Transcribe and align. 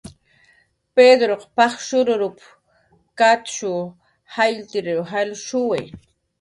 "Pedruq 0.99 1.43
paj 1.59 1.75
shururup"" 1.89 2.39
katshuw 3.23 3.77
jaylltir 4.39 4.93
jalshuwi" 5.15 5.81